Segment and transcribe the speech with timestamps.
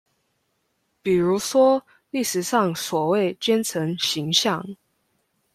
[1.03, 4.65] 比如說歷史上所謂奸臣形象